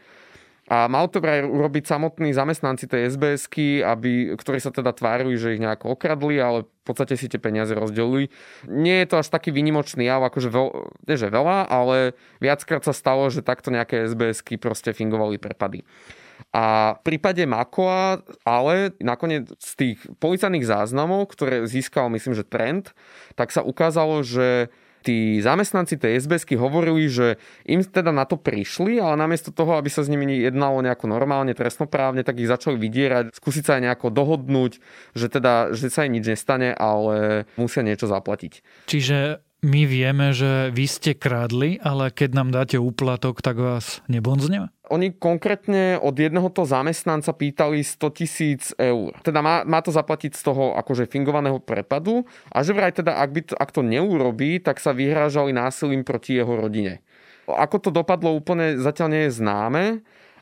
a 0.73 0.89
mal 0.89 1.05
to 1.13 1.21
vraj 1.21 1.45
urobiť 1.45 1.85
samotní 1.85 2.33
zamestnanci 2.33 2.89
tej 2.89 3.13
sbs 3.13 3.45
aby, 3.85 4.33
ktorí 4.41 4.57
sa 4.57 4.73
teda 4.73 4.97
tvárili, 4.97 5.37
že 5.37 5.53
ich 5.53 5.61
nejako 5.61 5.93
okradli, 5.93 6.41
ale 6.41 6.65
v 6.65 6.85
podstate 6.89 7.21
si 7.21 7.29
tie 7.29 7.37
peniaze 7.37 7.77
rozdelili. 7.77 8.33
Nie 8.65 9.05
je 9.05 9.13
to 9.13 9.21
až 9.21 9.29
taký 9.29 9.53
výnimočný 9.53 10.09
jav, 10.09 10.25
akože 10.25 10.49
veľ, 10.49 10.69
nie 11.13 11.17
že 11.21 11.29
veľa, 11.29 11.69
ale 11.69 12.17
viackrát 12.41 12.81
sa 12.81 12.97
stalo, 12.97 13.29
že 13.29 13.45
takto 13.45 13.69
nejaké 13.69 14.09
sbs 14.09 14.41
proste 14.57 14.97
fingovali 14.97 15.37
prepady. 15.37 15.85
A 16.57 16.97
v 16.99 17.01
prípade 17.05 17.45
Makoa, 17.45 18.25
ale 18.43 18.97
nakoniec 18.99 19.53
z 19.61 19.73
tých 19.77 19.99
policajných 20.19 20.67
záznamov, 20.67 21.29
ktoré 21.31 21.69
získal, 21.69 22.09
myslím, 22.17 22.33
že 22.33 22.49
trend, 22.49 22.97
tak 23.37 23.53
sa 23.53 23.61
ukázalo, 23.61 24.25
že 24.25 24.73
tí 25.03 25.43
zamestnanci 25.43 25.99
tej 25.99 26.23
SBSky 26.23 26.55
hovorili, 26.55 27.11
že 27.11 27.43
im 27.67 27.83
teda 27.83 28.15
na 28.15 28.23
to 28.23 28.39
prišli, 28.39 29.03
ale 29.03 29.19
namiesto 29.19 29.51
toho, 29.51 29.75
aby 29.77 29.91
sa 29.91 30.07
s 30.07 30.09
nimi 30.09 30.47
jednalo 30.47 30.79
nejako 30.81 31.11
normálne, 31.11 31.53
trestnoprávne, 31.53 32.23
tak 32.23 32.39
ich 32.39 32.49
začali 32.49 32.79
vydierať, 32.79 33.35
skúsiť 33.35 33.65
sa 33.67 33.73
aj 33.77 33.83
nejako 33.91 34.09
dohodnúť, 34.15 34.79
že 35.19 35.27
teda, 35.27 35.75
že 35.75 35.91
sa 35.91 36.07
im 36.07 36.15
nič 36.17 36.31
nestane, 36.31 36.71
ale 36.71 37.45
musia 37.59 37.83
niečo 37.83 38.07
zaplatiť. 38.07 38.87
Čiže 38.87 39.43
my 39.63 39.87
vieme, 39.87 40.35
že 40.35 40.75
vy 40.75 40.87
ste 40.91 41.15
kradli, 41.15 41.79
ale 41.79 42.11
keď 42.11 42.31
nám 42.35 42.51
dáte 42.51 42.77
úplatok, 42.83 43.39
tak 43.39 43.63
vás 43.63 44.03
nebonzneme? 44.11 44.75
Oni 44.91 45.15
konkrétne 45.15 45.97
od 46.03 46.13
jedného 46.19 46.51
toho 46.51 46.67
zamestnanca 46.67 47.33
pýtali 47.33 47.81
100 47.81 48.19
tisíc 48.19 48.63
eur. 48.77 49.15
Teda 49.23 49.41
má, 49.41 49.63
má 49.63 49.79
to 49.81 49.95
zaplatiť 49.95 50.35
z 50.35 50.43
toho 50.43 50.75
akože 50.77 51.09
fingovaného 51.09 51.63
prepadu 51.63 52.27
a 52.51 52.61
že 52.61 52.75
vraj 52.75 52.93
teda, 52.93 53.17
ak, 53.23 53.31
by 53.31 53.41
to, 53.47 53.55
ak 53.57 53.71
to 53.71 53.81
neurobí, 53.87 54.59
tak 54.61 54.83
sa 54.83 54.91
vyhrážali 54.93 55.55
násilím 55.55 56.03
proti 56.03 56.37
jeho 56.37 56.59
rodine. 56.59 57.01
Ako 57.47 57.79
to 57.79 57.91
dopadlo 57.95 58.35
úplne 58.35 58.77
zatiaľ 58.83 59.09
nie 59.15 59.23
je 59.31 59.39
známe, 59.39 59.85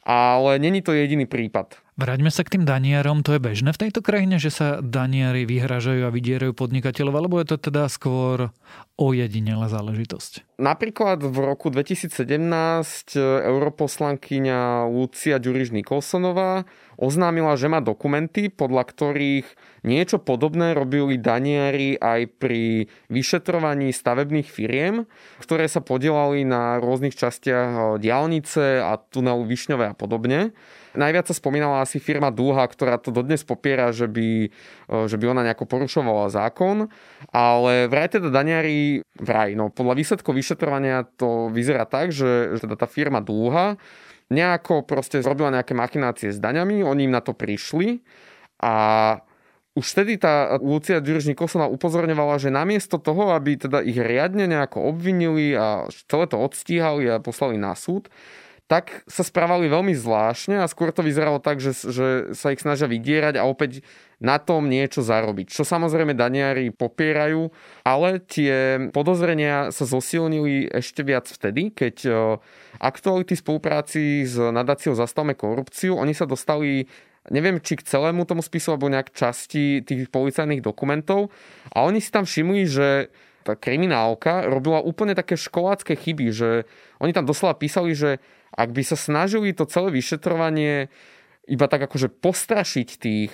ale 0.00 0.50
není 0.57 0.81
to 0.81 0.97
jediný 0.97 1.29
prípad. 1.29 1.77
Vráťme 2.00 2.33
sa 2.33 2.49
k 2.49 2.57
tým 2.57 2.64
danierom. 2.64 3.21
To 3.21 3.37
je 3.37 3.45
bežné 3.45 3.76
v 3.76 3.83
tejto 3.85 4.00
krajine, 4.00 4.40
že 4.40 4.49
sa 4.49 4.80
daniari 4.80 5.45
vyhražajú 5.45 6.09
a 6.09 6.14
vydierajú 6.14 6.57
podnikateľov, 6.57 7.12
alebo 7.12 7.37
je 7.37 7.52
to 7.52 7.57
teda 7.61 7.92
skôr 7.92 8.57
ojedinelá 8.97 9.69
záležitosť? 9.69 10.57
Napríklad 10.57 11.21
v 11.21 11.37
roku 11.45 11.69
2017 11.69 12.16
europoslankyňa 13.21 14.88
Lucia 14.88 15.37
Ďuriž 15.37 15.76
Nikolsonová 15.76 16.64
oznámila, 16.97 17.52
že 17.61 17.69
má 17.69 17.85
dokumenty, 17.85 18.49
podľa 18.49 18.88
ktorých 18.88 19.47
niečo 19.85 20.16
podobné 20.16 20.73
robili 20.73 21.21
daniari 21.21 22.00
aj 22.00 22.33
pri 22.40 22.88
vyšetrovaní 23.12 23.92
stavebných 23.92 24.49
firiem, 24.49 25.04
ktoré 25.45 25.69
sa 25.69 25.85
podielali 25.85 26.49
na 26.49 26.80
rôznych 26.80 27.12
častiach 27.12 28.00
diálnice 28.00 28.80
a 28.80 28.97
tunelu 28.97 29.45
Višňové 29.45 29.92
a 29.92 29.95
podobne. 29.97 30.57
Najviac 30.95 31.31
sa 31.31 31.35
spomínala 31.37 31.87
asi 31.87 32.03
firma 32.03 32.35
Dúha, 32.35 32.67
ktorá 32.67 32.99
to 32.99 33.15
dodnes 33.15 33.47
popiera, 33.47 33.95
že 33.95 34.11
by, 34.11 34.51
e, 34.91 34.97
že 35.07 35.17
by 35.17 35.25
ona 35.31 35.47
nejako 35.47 35.71
porušovala 35.71 36.33
zákon, 36.33 36.91
ale 37.31 37.87
vraj 37.87 38.19
teda 38.19 38.31
daňari, 38.33 39.07
vraj, 39.23 39.55
no 39.55 39.71
podľa 39.71 39.95
výsledkov 39.95 40.35
vyšetrovania 40.35 41.07
to 41.15 41.51
vyzerá 41.55 41.87
tak, 41.87 42.11
že, 42.11 42.59
že 42.59 42.67
teda 42.67 42.75
tá 42.75 42.87
firma 42.91 43.23
Dúha 43.23 43.79
nejako 44.31 44.87
proste 44.87 45.19
zrobila 45.23 45.51
nejaké 45.51 45.75
machinácie 45.75 46.31
s 46.31 46.39
daňami, 46.39 46.87
oni 46.87 47.11
im 47.11 47.15
na 47.15 47.23
to 47.23 47.35
prišli 47.35 48.03
a 48.63 48.75
už 49.79 49.87
vtedy 49.87 50.19
tá 50.19 50.59
Lucia 50.59 50.99
Ďuriž 50.99 51.31
Nikolsonová 51.31 51.71
upozorňovala, 51.71 52.43
že 52.43 52.51
namiesto 52.51 52.99
toho, 52.99 53.31
aby 53.31 53.55
teda 53.55 53.79
ich 53.87 53.95
riadne 53.95 54.51
nejako 54.51 54.83
obvinili 54.91 55.55
a 55.55 55.87
celé 56.11 56.27
to 56.27 56.37
odstíhali 56.43 57.07
a 57.07 57.23
poslali 57.23 57.55
na 57.55 57.79
súd, 57.79 58.11
tak 58.71 59.03
sa 59.11 59.27
správali 59.27 59.67
veľmi 59.67 59.99
zvláštne 59.99 60.62
a 60.62 60.71
skôr 60.71 60.95
to 60.95 61.03
vyzeralo 61.03 61.43
tak, 61.43 61.59
že, 61.59 61.75
že 61.75 62.31
sa 62.39 62.55
ich 62.55 62.62
snažia 62.62 62.87
vydierať 62.87 63.35
a 63.35 63.43
opäť 63.43 63.83
na 64.23 64.39
tom 64.39 64.71
niečo 64.71 65.03
zarobiť. 65.03 65.50
Čo 65.50 65.67
samozrejme 65.67 66.15
daniari 66.15 66.71
popierajú, 66.71 67.50
ale 67.83 68.23
tie 68.23 68.79
podozrenia 68.95 69.75
sa 69.75 69.83
zosilnili 69.83 70.71
ešte 70.71 71.03
viac 71.03 71.27
vtedy, 71.27 71.75
keď 71.75 71.97
e, 72.07 72.11
aktuality 72.79 73.35
spolupráci 73.35 74.23
s 74.23 74.39
nadáciou 74.39 74.95
Zastavme 74.95 75.35
korupciu, 75.35 75.99
oni 75.99 76.15
sa 76.15 76.31
dostali 76.31 76.87
neviem, 77.27 77.59
či 77.59 77.75
k 77.75 77.83
celému 77.83 78.23
tomu 78.23 78.39
spisu, 78.39 78.71
alebo 78.71 78.87
nejak 78.87 79.11
časti 79.11 79.83
tých 79.83 80.15
policajných 80.15 80.62
dokumentov 80.62 81.35
a 81.75 81.83
oni 81.83 81.99
si 81.99 82.15
tam 82.15 82.23
všimli, 82.23 82.62
že 82.71 83.11
tá 83.43 83.57
kriminálka 83.57 84.47
robila 84.47 84.79
úplne 84.85 85.17
také 85.17 85.35
školácké 85.35 85.97
chyby, 85.97 86.27
že 86.31 86.50
oni 87.00 87.11
tam 87.11 87.25
doslova 87.25 87.57
písali, 87.57 87.97
že 87.97 88.21
ak 88.54 88.71
by 88.75 88.83
sa 88.83 88.97
snažili 88.99 89.54
to 89.54 89.66
celé 89.66 89.95
vyšetrovanie 89.95 90.90
iba 91.50 91.66
tak 91.66 91.83
akože 91.90 92.14
postrašiť 92.23 92.88
tých 93.00 93.33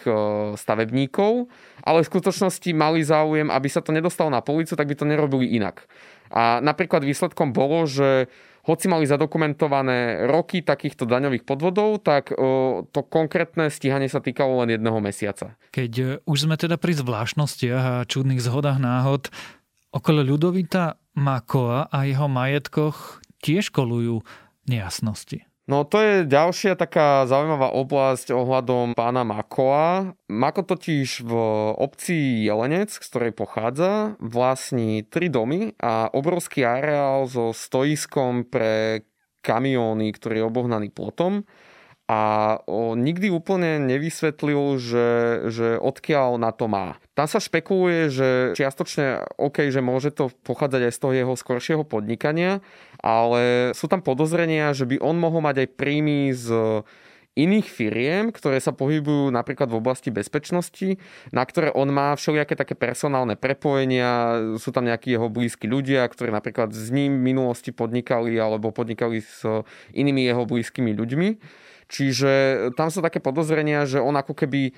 stavebníkov, 0.56 1.52
ale 1.84 2.00
v 2.00 2.10
skutočnosti 2.10 2.70
mali 2.72 3.04
záujem, 3.04 3.52
aby 3.52 3.68
sa 3.68 3.84
to 3.84 3.92
nedostalo 3.92 4.32
na 4.32 4.40
policiu, 4.40 4.72
tak 4.72 4.88
by 4.88 4.96
to 4.96 5.04
nerobili 5.04 5.52
inak. 5.52 5.84
A 6.32 6.64
napríklad 6.64 7.04
výsledkom 7.04 7.52
bolo, 7.52 7.84
že 7.84 8.32
hoci 8.66 8.90
mali 8.90 9.06
zadokumentované 9.06 10.26
roky 10.26 10.58
takýchto 10.58 11.06
daňových 11.06 11.46
podvodov, 11.46 12.02
tak 12.02 12.34
to 12.90 13.00
konkrétne 13.06 13.70
stíhanie 13.70 14.10
sa 14.10 14.18
týkalo 14.18 14.64
len 14.66 14.74
jedného 14.74 14.98
mesiaca. 14.98 15.54
Keď 15.70 15.92
e, 15.94 16.04
už 16.26 16.50
sme 16.50 16.58
teda 16.58 16.74
pri 16.74 16.98
zvláštnostiach 16.98 17.84
a 18.02 18.08
čudných 18.10 18.42
zhodách 18.42 18.82
náhod, 18.82 19.30
okolo 19.94 20.26
Ľudovita 20.26 20.98
Makoa 21.14 21.86
a 21.94 21.98
jeho 22.10 22.26
majetkoch 22.26 23.22
tiež 23.38 23.70
kolujú 23.70 24.26
nejasnosti. 24.66 25.46
No 25.66 25.82
to 25.82 25.98
je 25.98 26.14
ďalšia 26.30 26.78
taká 26.78 27.26
zaujímavá 27.26 27.74
oblasť 27.74 28.30
ohľadom 28.30 28.94
pána 28.94 29.26
Makoa. 29.26 30.14
Mako 30.30 30.62
totiž 30.62 31.26
v 31.26 31.32
obci 31.74 32.46
Jelenec, 32.46 32.94
z 32.94 33.02
ktorej 33.02 33.34
pochádza, 33.34 34.14
vlastní 34.22 35.02
tri 35.02 35.26
domy 35.26 35.74
a 35.82 36.06
obrovský 36.14 36.62
areál 36.62 37.26
so 37.26 37.50
stojiskom 37.50 38.46
pre 38.46 39.02
kamióny, 39.42 40.14
ktorý 40.14 40.42
je 40.42 40.46
obohnaný 40.46 40.88
plotom 40.94 41.42
a 42.06 42.20
o, 42.70 42.94
nikdy 42.94 43.34
úplne 43.34 43.82
nevysvetlil, 43.82 44.78
že, 44.78 45.08
že 45.50 45.68
odkiaľ 45.82 46.38
na 46.38 46.54
to 46.54 46.70
má. 46.70 47.02
Tam 47.18 47.26
sa 47.26 47.42
špekuluje, 47.42 48.14
že 48.14 48.28
čiastočne 48.54 49.26
OK, 49.34 49.74
že 49.74 49.82
môže 49.82 50.14
to 50.14 50.30
pochádzať 50.46 50.86
aj 50.86 50.92
z 50.94 51.00
toho 51.02 51.12
jeho 51.18 51.34
skoršieho 51.34 51.82
podnikania, 51.82 52.62
ale 53.02 53.74
sú 53.74 53.90
tam 53.90 54.06
podozrenia, 54.06 54.70
že 54.70 54.86
by 54.86 55.02
on 55.02 55.18
mohol 55.18 55.42
mať 55.42 55.66
aj 55.66 55.68
príjmy 55.74 56.30
z 56.30 56.46
iných 57.36 57.68
firiem, 57.68 58.24
ktoré 58.32 58.56
sa 58.64 58.72
pohybujú 58.72 59.28
napríklad 59.28 59.68
v 59.68 59.78
oblasti 59.78 60.08
bezpečnosti, 60.08 60.96
na 61.36 61.44
ktoré 61.44 61.68
on 61.76 61.92
má 61.92 62.16
všelijaké 62.16 62.56
také 62.56 62.72
personálne 62.72 63.36
prepojenia, 63.36 64.40
sú 64.56 64.72
tam 64.72 64.88
nejakí 64.88 65.12
jeho 65.12 65.28
blízki 65.28 65.68
ľudia, 65.68 66.08
ktorí 66.08 66.32
napríklad 66.32 66.72
s 66.72 66.88
ním 66.88 67.20
v 67.20 67.36
minulosti 67.36 67.76
podnikali 67.76 68.40
alebo 68.40 68.72
podnikali 68.72 69.20
s 69.20 69.44
inými 69.92 70.24
jeho 70.24 70.48
blízkymi 70.48 70.96
ľuďmi. 70.96 71.28
Čiže 71.86 72.32
tam 72.74 72.90
sú 72.90 72.98
také 73.00 73.22
podozrenia, 73.22 73.86
že 73.86 74.02
on 74.02 74.14
ako 74.14 74.34
keby 74.34 74.74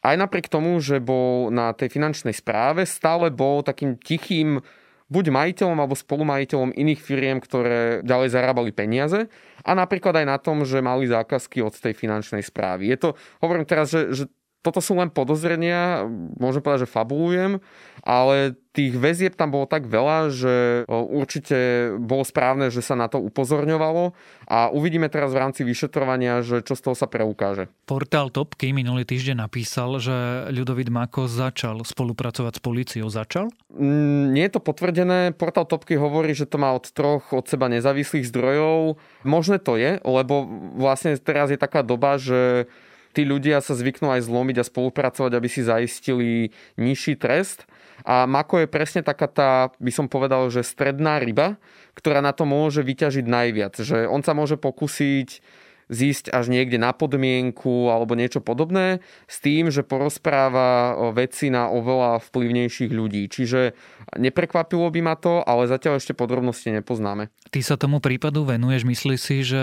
aj 0.00 0.16
napriek 0.16 0.48
tomu, 0.48 0.80
že 0.80 0.98
bol 0.98 1.52
na 1.52 1.76
tej 1.76 1.92
finančnej 1.92 2.32
správe, 2.32 2.88
stále 2.88 3.28
bol 3.28 3.60
takým 3.60 4.00
tichým 4.00 4.64
buď 5.10 5.24
majiteľom 5.34 5.76
alebo 5.76 5.98
spolumajiteľom 5.98 6.70
iných 6.70 7.00
firiem, 7.02 7.42
ktoré 7.42 8.00
ďalej 8.06 8.28
zarábali 8.30 8.70
peniaze 8.70 9.26
a 9.66 9.70
napríklad 9.74 10.22
aj 10.22 10.26
na 10.26 10.38
tom, 10.38 10.62
že 10.62 10.78
mali 10.78 11.10
zákazky 11.10 11.60
od 11.60 11.74
tej 11.74 11.92
finančnej 11.98 12.46
správy. 12.46 12.94
Je 12.94 12.96
to, 12.96 13.08
hovorím 13.42 13.66
teraz, 13.66 13.90
že, 13.90 14.14
že 14.14 14.24
toto 14.62 14.78
sú 14.78 14.96
len 14.96 15.10
podozrenia, 15.10 16.06
môžem 16.38 16.62
povedať, 16.62 16.86
že 16.86 16.94
fabulujem, 16.94 17.58
ale 18.04 18.59
tých 18.70 18.94
väzieb 18.94 19.34
tam 19.34 19.50
bolo 19.50 19.66
tak 19.66 19.90
veľa, 19.90 20.30
že 20.30 20.54
určite 20.86 21.90
bolo 21.98 22.22
správne, 22.22 22.70
že 22.70 22.86
sa 22.86 22.94
na 22.94 23.10
to 23.10 23.18
upozorňovalo 23.18 24.14
a 24.46 24.70
uvidíme 24.70 25.10
teraz 25.10 25.34
v 25.34 25.42
rámci 25.42 25.66
vyšetrovania, 25.66 26.46
že 26.46 26.62
čo 26.62 26.78
z 26.78 26.82
toho 26.86 26.94
sa 26.94 27.10
preukáže. 27.10 27.66
Portál 27.90 28.30
Topky 28.30 28.70
minulý 28.70 29.02
týždeň 29.02 29.42
napísal, 29.42 29.98
že 29.98 30.46
Ľudovit 30.54 30.86
Mako 30.86 31.26
začal 31.26 31.82
spolupracovať 31.82 32.52
s 32.58 32.60
políciou. 32.62 33.06
Začal? 33.10 33.50
Mm, 33.74 34.38
nie 34.38 34.46
je 34.46 34.54
to 34.54 34.62
potvrdené. 34.62 35.34
Portál 35.34 35.66
Topky 35.66 35.98
hovorí, 35.98 36.30
že 36.38 36.46
to 36.46 36.62
má 36.62 36.70
od 36.70 36.86
troch 36.94 37.34
od 37.34 37.50
seba 37.50 37.66
nezávislých 37.66 38.30
zdrojov. 38.30 39.02
Možné 39.26 39.58
to 39.58 39.74
je, 39.74 39.98
lebo 40.06 40.46
vlastne 40.78 41.18
teraz 41.18 41.50
je 41.50 41.58
taká 41.58 41.82
doba, 41.82 42.22
že 42.22 42.70
tí 43.12 43.26
ľudia 43.26 43.58
sa 43.60 43.74
zvyknú 43.74 44.10
aj 44.10 44.26
zlomiť 44.26 44.56
a 44.62 44.68
spolupracovať, 44.68 45.32
aby 45.34 45.48
si 45.50 45.66
zaistili 45.66 46.54
nižší 46.78 47.18
trest. 47.18 47.66
A 48.06 48.24
Mako 48.24 48.64
je 48.64 48.68
presne 48.70 49.04
taká 49.04 49.28
tá, 49.28 49.50
by 49.76 49.92
som 49.92 50.06
povedal, 50.08 50.48
že 50.48 50.64
stredná 50.64 51.20
ryba, 51.20 51.60
ktorá 51.92 52.24
na 52.24 52.32
to 52.32 52.48
môže 52.48 52.80
vyťažiť 52.80 53.26
najviac. 53.28 53.76
Že 53.76 54.08
on 54.08 54.24
sa 54.24 54.32
môže 54.32 54.56
pokúsiť 54.56 55.44
zísť 55.90 56.30
až 56.30 56.48
niekde 56.48 56.78
na 56.78 56.94
podmienku 56.94 57.90
alebo 57.90 58.14
niečo 58.14 58.38
podobné 58.38 59.02
s 59.26 59.42
tým, 59.42 59.74
že 59.74 59.82
porozpráva 59.82 60.94
veci 61.10 61.50
na 61.50 61.66
oveľa 61.66 62.22
vplyvnejších 62.30 62.94
ľudí. 62.94 63.26
Čiže 63.26 63.74
neprekvapilo 64.14 64.86
by 64.86 65.00
ma 65.02 65.18
to, 65.18 65.42
ale 65.42 65.66
zatiaľ 65.66 65.98
ešte 65.98 66.14
podrobnosti 66.14 66.70
nepoznáme. 66.70 67.34
Ty 67.50 67.60
sa 67.66 67.74
tomu 67.74 67.98
prípadu 67.98 68.46
venuješ, 68.46 68.86
myslíš 68.86 69.20
si, 69.20 69.36
že 69.42 69.62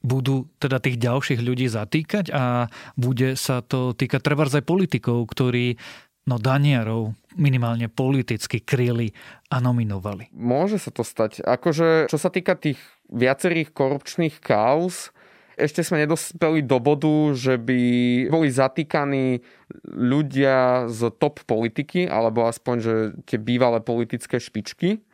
budú 0.00 0.48
teda 0.56 0.80
tých 0.80 0.96
ďalších 0.96 1.40
ľudí 1.44 1.68
zatýkať 1.68 2.32
a 2.32 2.72
bude 2.96 3.36
sa 3.36 3.60
to 3.60 3.92
týkať 3.92 4.20
trebárs 4.24 4.56
aj 4.56 4.64
politikov, 4.64 5.28
ktorí 5.28 5.76
no 6.28 6.36
Daniarov 6.40 7.16
minimálne 7.36 7.86
politicky 7.86 8.64
kryli 8.64 9.12
a 9.52 9.62
nominovali. 9.62 10.32
Môže 10.34 10.80
sa 10.80 10.90
to 10.90 11.04
stať. 11.06 11.44
Akože, 11.44 12.10
čo 12.10 12.18
sa 12.18 12.32
týka 12.32 12.56
tých 12.56 12.80
viacerých 13.10 13.70
korupčných 13.70 14.40
kauz, 14.42 15.14
ešte 15.60 15.84
sme 15.84 16.00
nedospeli 16.00 16.64
do 16.64 16.80
bodu, 16.80 17.36
že 17.36 17.60
by 17.60 17.80
boli 18.32 18.48
zatýkaní 18.48 19.44
ľudia 19.84 20.88
z 20.88 21.12
top 21.20 21.44
politiky, 21.44 22.08
alebo 22.08 22.48
aspoň, 22.48 22.76
že 22.80 22.94
tie 23.28 23.36
bývalé 23.36 23.84
politické 23.84 24.40
špičky. 24.40 25.04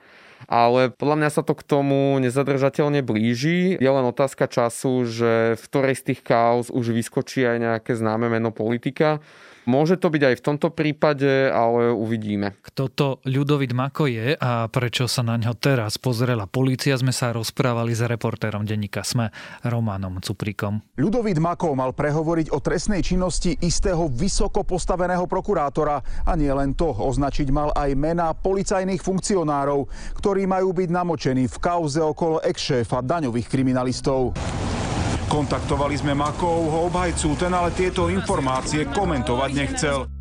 Ale 0.44 0.92
podľa 0.92 1.16
mňa 1.24 1.30
sa 1.32 1.42
to 1.42 1.56
k 1.56 1.66
tomu 1.66 2.20
nezadržateľne 2.20 3.00
blíži. 3.00 3.80
Je 3.80 3.90
len 3.90 4.04
otázka 4.04 4.46
času, 4.46 5.08
že 5.08 5.56
v 5.56 5.62
ktorej 5.66 5.94
z 5.96 6.02
tých 6.12 6.20
kauz 6.20 6.68
už 6.68 6.92
vyskočí 6.92 7.42
aj 7.48 7.58
nejaké 7.58 7.92
známe 7.96 8.28
meno 8.28 8.52
politika. 8.52 9.24
Môže 9.66 9.98
to 9.98 10.14
byť 10.14 10.22
aj 10.22 10.34
v 10.38 10.44
tomto 10.46 10.70
prípade, 10.70 11.50
ale 11.50 11.90
uvidíme. 11.90 12.54
Kto 12.62 12.84
to 12.86 13.06
Ľudovit 13.26 13.74
Mako 13.74 14.06
je 14.06 14.38
a 14.38 14.70
prečo 14.70 15.10
sa 15.10 15.26
na 15.26 15.34
ňo 15.34 15.58
teraz 15.58 15.98
pozrela 15.98 16.46
polícia, 16.46 16.94
sme 16.94 17.10
sa 17.10 17.34
rozprávali 17.34 17.90
s 17.90 18.06
reportérom 18.06 18.62
denníka 18.62 19.02
SME 19.02 19.34
Romanom 19.66 20.22
Cuprikom. 20.22 20.94
Ľudovit 20.94 21.42
Mako 21.42 21.74
mal 21.74 21.90
prehovoriť 21.98 22.54
o 22.54 22.62
trestnej 22.62 23.02
činnosti 23.02 23.58
istého 23.58 24.06
vysoko 24.06 24.62
postaveného 24.62 25.26
prokurátora 25.26 25.98
a 26.22 26.32
nie 26.38 26.54
len 26.54 26.78
to, 26.78 26.94
označiť 26.94 27.50
mal 27.50 27.74
aj 27.74 27.90
mená 27.98 28.38
policajných 28.38 29.02
funkcionárov, 29.02 29.90
ktorí 30.22 30.46
majú 30.46 30.70
byť 30.70 30.88
namočení 30.94 31.50
v 31.50 31.56
kauze 31.58 31.98
okolo 31.98 32.38
ex-šéfa 32.38 33.02
daňových 33.02 33.50
kriminalistov. 33.50 34.30
Kontaktovali 35.26 35.98
sme 35.98 36.14
Makovho 36.14 36.86
obhajcu, 36.86 37.34
ten 37.34 37.50
ale 37.50 37.74
tieto 37.74 38.06
informácie 38.06 38.86
komentovať 38.86 39.50
nechcel. 39.52 40.15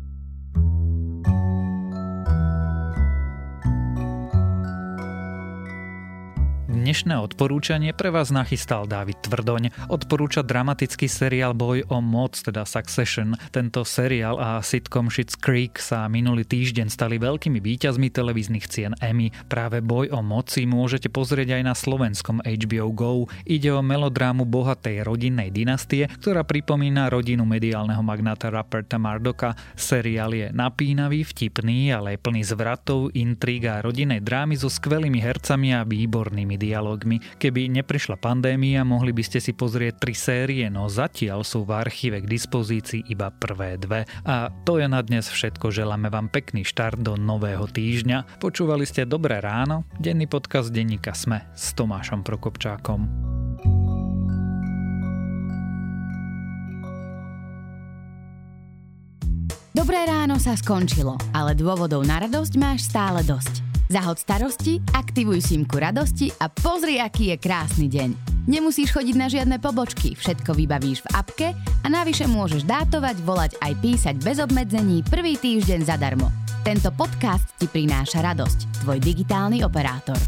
Dnešné 6.86 7.18
odporúčanie 7.18 7.90
pre 7.90 8.14
vás 8.14 8.30
nachystal 8.30 8.86
David 8.86 9.18
Tvrdoň. 9.26 9.90
Odporúča 9.90 10.46
dramatický 10.46 11.10
seriál 11.10 11.50
Boj 11.50 11.82
o 11.90 11.98
moc, 11.98 12.38
teda 12.38 12.62
Succession. 12.62 13.34
Tento 13.50 13.82
seriál 13.82 14.38
a 14.38 14.62
sitcom 14.62 15.10
Schitt's 15.10 15.34
Creek 15.34 15.82
sa 15.82 16.06
minulý 16.06 16.46
týždeň 16.46 16.86
stali 16.86 17.18
veľkými 17.18 17.58
víťazmi 17.58 18.06
televíznych 18.06 18.70
cien 18.70 18.94
Emmy. 19.02 19.34
Práve 19.50 19.82
Boj 19.82 20.14
o 20.14 20.22
moci 20.22 20.62
môžete 20.62 21.10
pozrieť 21.10 21.58
aj 21.58 21.62
na 21.66 21.74
slovenskom 21.74 22.38
HBO 22.46 22.94
GO. 22.94 23.26
Ide 23.42 23.74
o 23.74 23.82
melodrámu 23.82 24.46
bohatej 24.46 25.02
rodinnej 25.02 25.50
dynastie, 25.50 26.06
ktorá 26.22 26.46
pripomína 26.46 27.10
rodinu 27.10 27.42
mediálneho 27.42 28.06
magnáta 28.06 28.46
Ruperta 28.46 28.94
Mardoka. 28.94 29.58
Seriál 29.74 30.38
je 30.38 30.54
napínavý, 30.54 31.26
vtipný, 31.26 31.90
ale 31.90 32.14
plný 32.14 32.46
zvratov, 32.46 33.10
intríg 33.10 33.66
a 33.66 33.82
rodinnej 33.82 34.22
drámy 34.22 34.54
so 34.54 34.70
skvelými 34.70 35.18
hercami 35.18 35.74
a 35.74 35.82
výbornými 35.82 36.54
dialogmi 36.54 36.74
dialogmi. 36.76 37.24
Keby 37.40 37.72
neprišla 37.80 38.20
pandémia, 38.20 38.84
mohli 38.84 39.16
by 39.16 39.24
ste 39.24 39.40
si 39.40 39.56
pozrieť 39.56 40.04
tri 40.04 40.12
série, 40.12 40.68
no 40.68 40.92
zatiaľ 40.92 41.40
sú 41.40 41.64
v 41.64 41.72
archíve 41.72 42.20
k 42.20 42.28
dispozícii 42.28 43.08
iba 43.08 43.32
prvé 43.32 43.80
dve. 43.80 44.04
A 44.28 44.52
to 44.68 44.76
je 44.76 44.84
na 44.84 45.00
dnes 45.00 45.24
všetko. 45.24 45.72
Želáme 45.72 46.12
vám 46.12 46.28
pekný 46.28 46.68
štart 46.68 47.00
do 47.00 47.16
nového 47.16 47.64
týždňa. 47.64 48.36
Počúvali 48.36 48.84
ste 48.84 49.08
Dobré 49.08 49.40
ráno, 49.40 49.88
denný 49.96 50.28
podcast 50.28 50.68
denníka 50.68 51.16
Sme 51.16 51.48
s 51.56 51.72
Tomášom 51.72 52.20
Prokopčákom. 52.20 53.08
Dobré 59.76 60.08
ráno 60.08 60.40
sa 60.40 60.56
skončilo, 60.56 61.20
ale 61.36 61.52
dôvodov 61.52 62.00
na 62.02 62.24
radosť 62.24 62.52
máš 62.56 62.88
stále 62.88 63.20
dosť. 63.22 63.65
Zahod 63.86 64.18
starosti, 64.18 64.82
aktivuj 64.98 65.38
símku 65.38 65.78
radosti 65.78 66.34
a 66.42 66.50
pozri, 66.50 66.98
aký 66.98 67.30
je 67.30 67.36
krásny 67.38 67.86
deň. 67.86 68.10
Nemusíš 68.50 68.90
chodiť 68.90 69.14
na 69.14 69.30
žiadne 69.30 69.56
pobočky, 69.62 70.18
všetko 70.18 70.58
vybavíš 70.58 71.06
v 71.06 71.10
apke 71.14 71.48
a 71.54 71.86
navyše 71.86 72.26
môžeš 72.26 72.66
dátovať, 72.66 73.22
volať 73.22 73.52
aj 73.62 73.72
písať 73.78 74.14
bez 74.22 74.42
obmedzení 74.42 75.06
prvý 75.06 75.38
týždeň 75.38 75.86
zadarmo. 75.86 76.30
Tento 76.66 76.90
podcast 76.94 77.46
ti 77.62 77.70
prináša 77.70 78.26
radosť, 78.26 78.82
tvoj 78.82 78.98
digitálny 78.98 79.62
operátor. 79.62 80.18